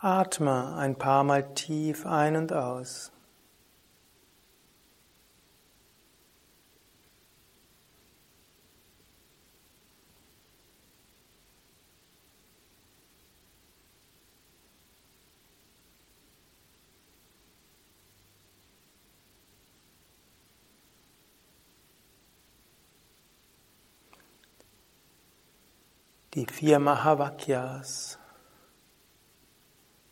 Atme 0.00 0.74
ein 0.74 0.96
paar 0.96 1.22
Mal 1.22 1.54
tief 1.54 2.04
ein 2.04 2.34
und 2.34 2.52
aus. 2.52 3.13
Die 26.34 26.46
vier 26.46 26.80
Mahavakyas. 26.80 28.18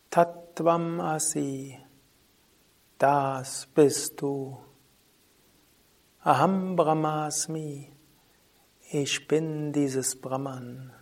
Tattvam 0.09 1.01
Asi, 1.01 1.77
das 2.97 3.67
bist 3.75 4.21
du. 4.21 4.57
Aham 6.23 6.77
Brahmasmi, 6.77 7.91
ich 8.89 9.27
bin 9.27 9.73
dieses 9.73 10.15
Brahman. 10.21 10.93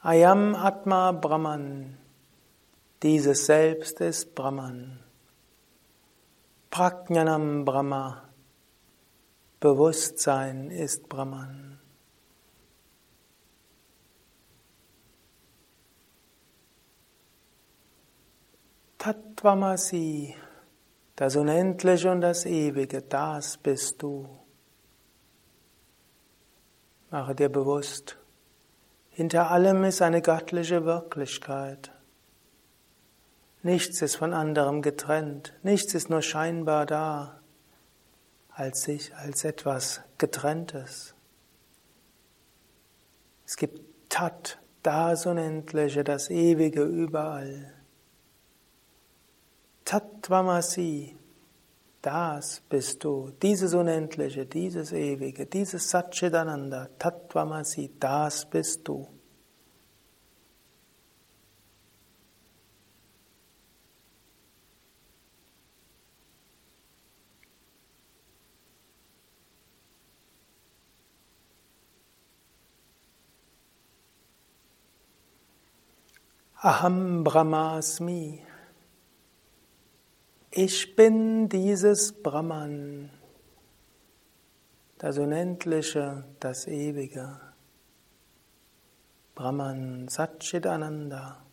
Ayam 0.00 0.54
Atma 0.54 1.12
Brahman, 1.12 1.98
dieses 3.02 3.44
Selbst 3.44 4.00
ist 4.00 4.34
Brahman. 4.34 5.00
Prajnanam 6.70 7.66
Brahma, 7.66 8.22
Bewusstsein 9.60 10.70
ist 10.70 11.08
Brahman. 11.10 11.75
Tattvamasi, 18.98 20.34
das 21.16 21.36
Unendliche 21.36 22.10
und 22.10 22.20
das 22.20 22.44
Ewige, 22.46 23.02
das 23.02 23.56
bist 23.56 24.02
du. 24.02 24.28
Mache 27.10 27.34
dir 27.34 27.48
bewusst, 27.48 28.18
hinter 29.10 29.50
allem 29.50 29.84
ist 29.84 30.02
eine 30.02 30.20
göttliche 30.22 30.84
Wirklichkeit. 30.84 31.92
Nichts 33.62 34.02
ist 34.02 34.16
von 34.16 34.32
anderem 34.32 34.82
getrennt, 34.82 35.54
nichts 35.62 35.94
ist 35.94 36.10
nur 36.10 36.22
scheinbar 36.22 36.86
da, 36.86 37.40
als 38.50 38.82
sich, 38.82 39.14
als 39.14 39.44
etwas 39.44 40.02
getrenntes. 40.18 41.14
Es 43.46 43.56
gibt 43.56 43.80
Tat, 44.08 44.58
das 44.82 45.26
Unendliche, 45.26 46.04
das 46.04 46.30
Ewige 46.30 46.82
überall. 46.82 47.75
Tattvamasi, 49.86 51.16
das 52.02 52.60
bist 52.68 53.04
du, 53.04 53.30
dieses 53.40 53.72
Unendliche, 53.72 54.44
dieses 54.44 54.90
Ewige, 54.90 55.46
dieses 55.46 55.88
Satchitananda, 55.88 56.88
Tattvamasi, 56.98 57.92
das 58.00 58.50
bist 58.50 58.88
du. 58.88 59.06
Aham 76.56 77.22
Brahmasmi. 77.22 78.45
Ich 80.58 80.96
bin 80.96 81.50
dieses 81.50 82.14
Brahman, 82.22 83.10
das 84.96 85.18
Unendliche, 85.18 86.24
das 86.40 86.66
Ewige. 86.66 87.38
Brahman 89.34 90.08
Satchitananda, 90.08 91.44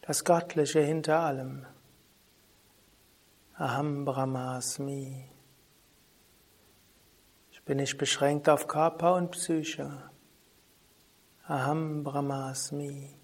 das 0.00 0.24
Göttliche 0.24 0.80
hinter 0.80 1.20
allem. 1.20 1.64
Aham 3.54 4.04
Brahmasmi. 4.04 5.30
Ich 7.52 7.62
bin 7.62 7.76
nicht 7.76 7.98
beschränkt 7.98 8.48
auf 8.48 8.66
Körper 8.66 9.14
und 9.14 9.30
Psyche. 9.30 10.10
Aham 11.46 12.02
Brahmasmi. 12.02 13.19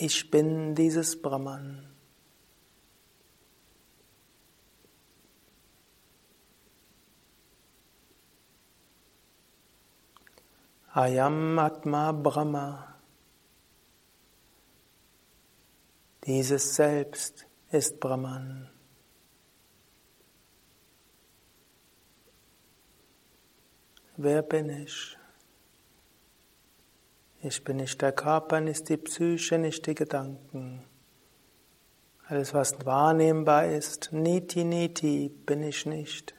Ich 0.00 0.30
bin 0.30 0.76
dieses 0.76 1.20
Brahman. 1.20 1.84
Ayam 10.92 11.58
Atma 11.58 12.12
Brahma. 12.12 12.94
Dieses 16.24 16.76
Selbst 16.76 17.44
ist 17.72 17.98
Brahman. 17.98 18.70
Wer 24.16 24.42
bin 24.42 24.70
ich? 24.70 25.17
Ich 27.40 27.62
bin 27.62 27.76
nicht 27.76 28.02
der 28.02 28.12
Körper, 28.12 28.60
nicht 28.60 28.88
die 28.88 28.96
Psyche, 28.96 29.58
nicht 29.58 29.86
die 29.86 29.94
Gedanken. 29.94 30.84
Alles, 32.26 32.52
was 32.52 32.84
wahrnehmbar 32.84 33.66
ist, 33.66 34.12
niti 34.12 34.64
niti, 34.64 35.28
bin 35.28 35.62
ich 35.62 35.86
nicht. 35.86 36.34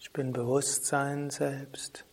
Ich 0.00 0.12
bin 0.12 0.32
Bewusstsein 0.32 1.30
selbst. 1.30 2.04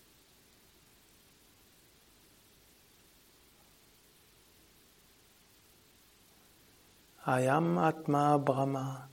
Ayam 7.24 7.78
Atma 7.78 8.38
Brahma. 8.38 9.10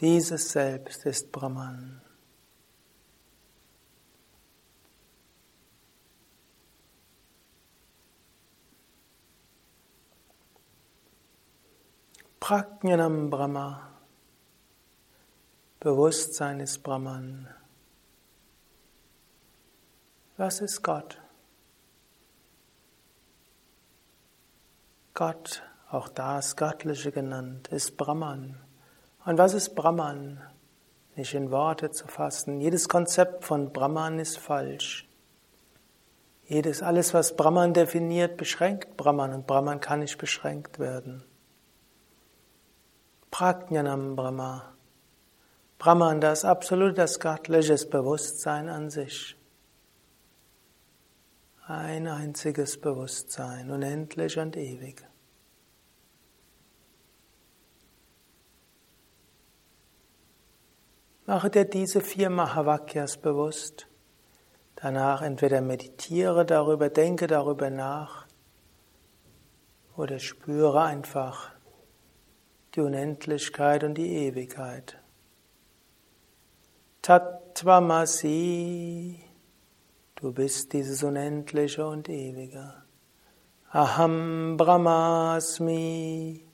Dieses 0.00 0.52
Selbst 0.52 1.04
ist 1.04 1.30
Brahman. 1.32 2.03
Prajnanam 12.46 13.30
Brahma. 13.30 13.88
Bewusstsein 15.80 16.60
ist 16.60 16.82
Brahman. 16.82 17.48
Was 20.36 20.60
ist 20.60 20.82
Gott? 20.82 21.22
Gott, 25.14 25.62
auch 25.90 26.10
das 26.10 26.54
Göttliche 26.56 27.12
genannt, 27.12 27.68
ist 27.68 27.96
Brahman. 27.96 28.60
Und 29.24 29.38
was 29.38 29.54
ist 29.54 29.74
Brahman? 29.74 30.42
Nicht 31.16 31.32
in 31.32 31.50
Worte 31.50 31.92
zu 31.92 32.06
fassen. 32.08 32.60
Jedes 32.60 32.90
Konzept 32.90 33.46
von 33.46 33.72
Brahman 33.72 34.18
ist 34.18 34.36
falsch. 34.36 35.08
Jedes, 36.44 36.82
alles, 36.82 37.14
was 37.14 37.36
Brahman 37.36 37.72
definiert, 37.72 38.36
beschränkt 38.36 38.98
Brahman 38.98 39.32
und 39.32 39.46
Brahman 39.46 39.80
kann 39.80 40.00
nicht 40.00 40.18
beschränkt 40.18 40.78
werden. 40.78 41.24
Prajnanam 43.34 44.14
Brahma. 44.14 44.76
Brahman, 45.80 46.20
das 46.20 46.44
absolute, 46.44 46.94
das 46.94 47.18
göttliche 47.18 47.74
Bewusstsein 47.88 48.68
an 48.68 48.90
sich. 48.90 49.36
Ein 51.66 52.06
einziges 52.06 52.80
Bewusstsein, 52.80 53.72
unendlich 53.72 54.38
und 54.38 54.56
ewig. 54.56 55.02
Mache 61.26 61.50
dir 61.50 61.64
diese 61.64 62.02
vier 62.02 62.30
Mahavakyas 62.30 63.16
bewusst. 63.16 63.88
Danach 64.76 65.22
entweder 65.22 65.60
meditiere 65.60 66.46
darüber, 66.46 66.88
denke 66.88 67.26
darüber 67.26 67.68
nach 67.68 68.28
oder 69.96 70.20
spüre 70.20 70.82
einfach 70.82 71.53
die 72.74 72.80
Unendlichkeit 72.80 73.84
und 73.84 73.94
die 73.94 74.26
Ewigkeit. 74.26 74.98
Tattvamasi, 77.02 78.34
du 80.16 80.32
bist 80.32 80.72
dieses 80.72 81.02
Unendliche 81.02 81.86
und 81.86 82.08
Ewige. 82.08 82.82
Aham 83.70 84.56
Brahmasmi, 84.56 86.44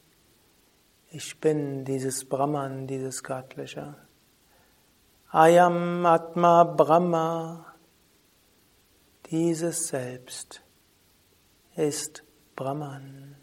ich 1.12 1.40
bin 1.40 1.84
dieses 1.84 2.24
Brahman, 2.28 2.86
dieses 2.86 3.22
Göttliche. 3.22 3.94
Ayam 5.30 6.04
Atma 6.06 6.64
Brahma, 6.64 7.74
dieses 9.30 9.88
Selbst 9.88 10.62
ist 11.76 12.24
Brahman. 12.56 13.39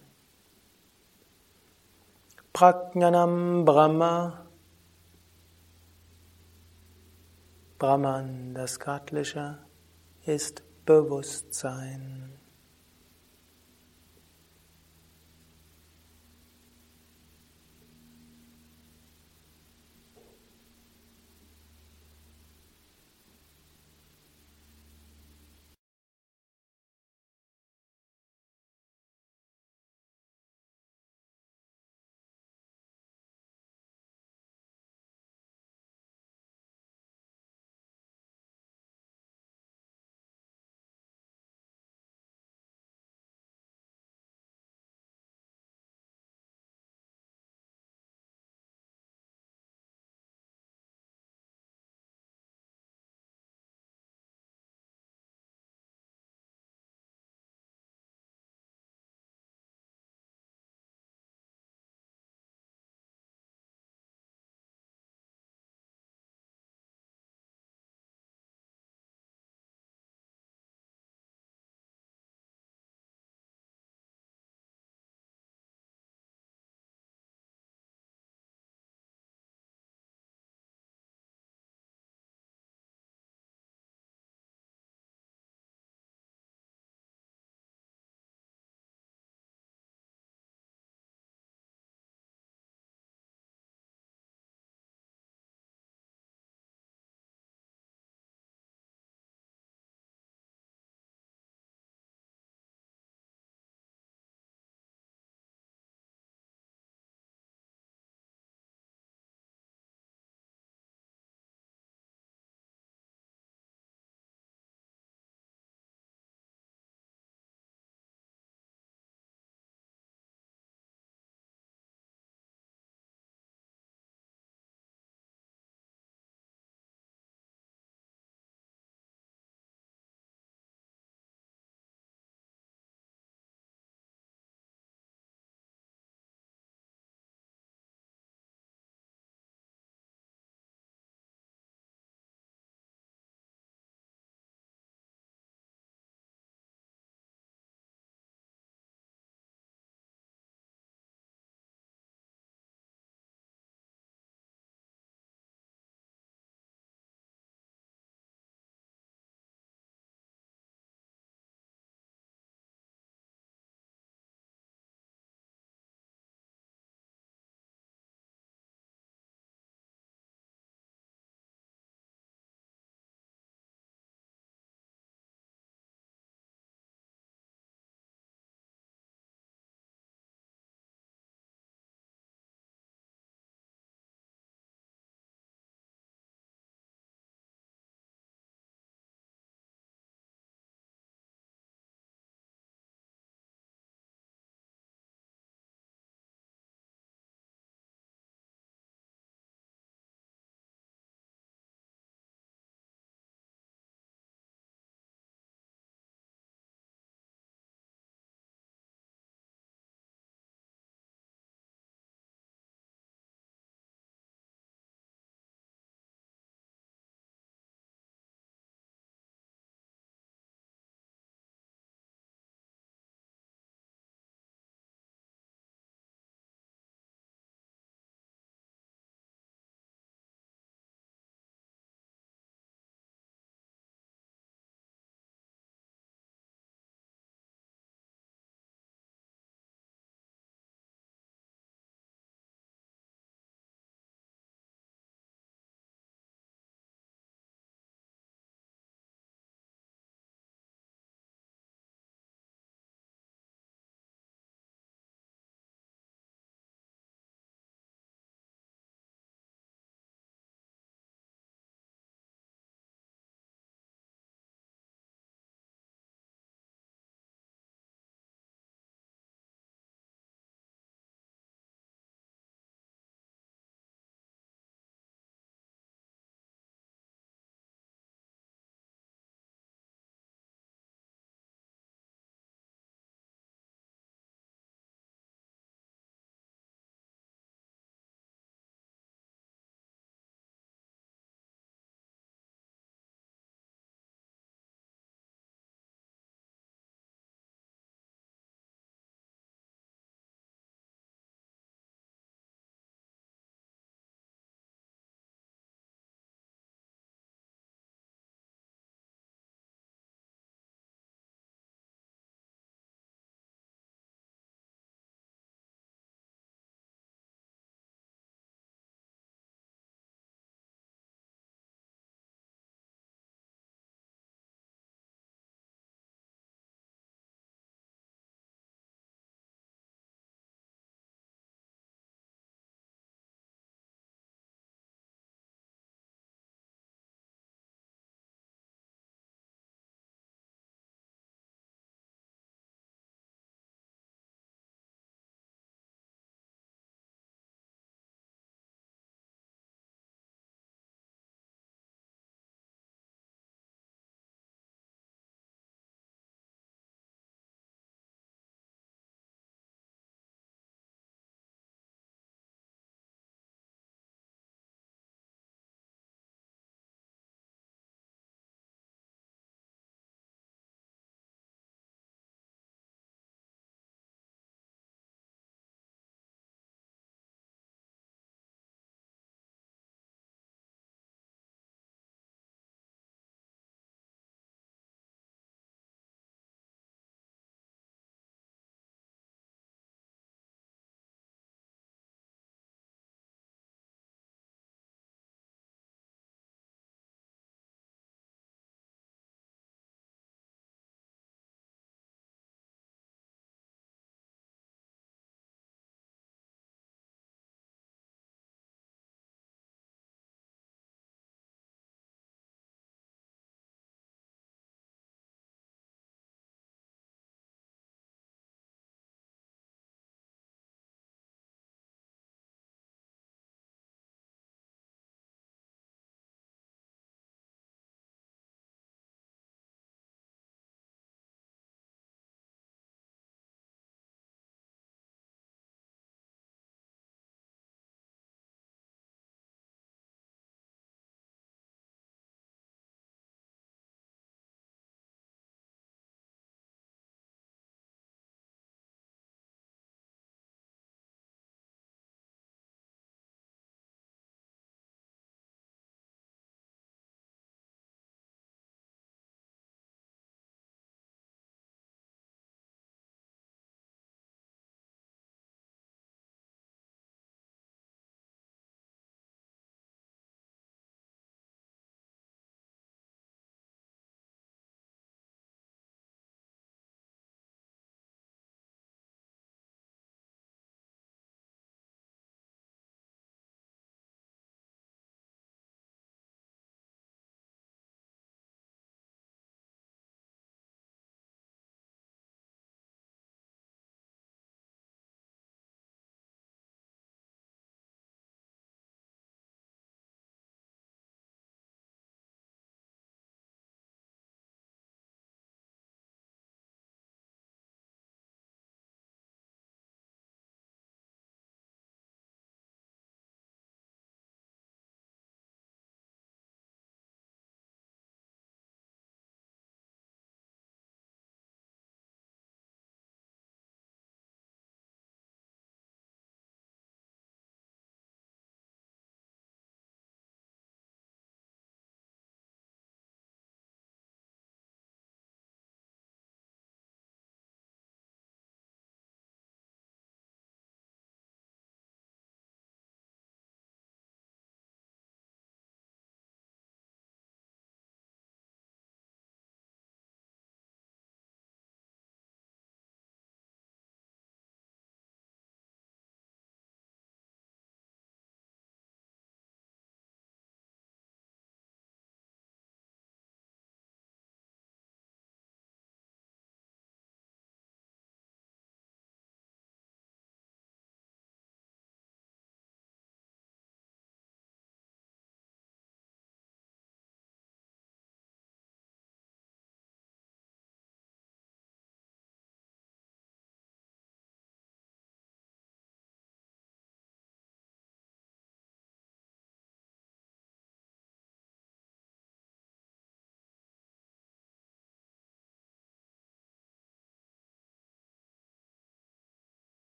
Prajnanam 2.58 3.66
Brahma, 3.66 4.48
Brahman, 7.78 8.56
das 8.56 8.80
Göttliche, 8.80 9.60
ist 10.26 10.64
Bewusstsein. 10.84 12.47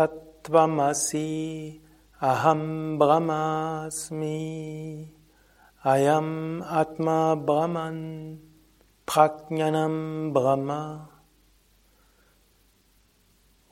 Tattvamasi 0.00 1.76
Aham 2.22 2.96
Brahmasmi 2.98 4.32
Ayam 5.84 6.62
Atma 6.64 7.36
Brahman 7.36 8.38
Prajnanam 9.06 10.32
Brahma 10.32 11.06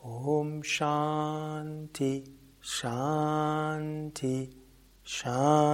Om 0.04 0.62
Shanti 0.62 2.28
Shanti 2.62 4.52
Shanti 5.06 5.64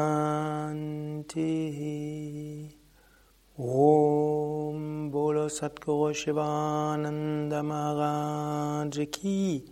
Om 3.59 5.11
Bolo 5.11 5.49
Satguru 5.49 6.15
Shivananda 6.15 7.61
Maharaj 7.65 9.11
Ki 9.11 9.65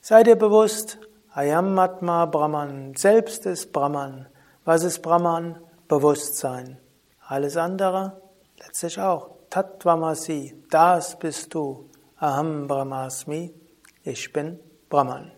Sei 0.00 0.24
dir 0.24 0.34
bewusst, 0.34 0.98
Ayam 1.32 1.78
Atma 1.78 2.26
Brahman, 2.26 2.96
selbst 2.96 3.46
ist 3.46 3.72
Brahman. 3.72 4.26
Was 4.64 4.82
ist 4.82 5.02
Brahman? 5.02 5.60
Bewusstsein. 5.86 6.78
Alles 7.28 7.56
andere 7.56 8.20
letztlich 8.58 8.98
auch. 8.98 9.30
Tattvamasi, 9.50 10.64
das 10.68 11.16
bist 11.16 11.54
du. 11.54 11.88
Aham 12.18 12.66
Brahmasmi, 12.66 13.54
ich 14.02 14.32
bin 14.32 14.58
Brahman. 14.88 15.30